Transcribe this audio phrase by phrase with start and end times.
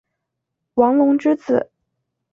[0.73, 1.69] 王隆之子。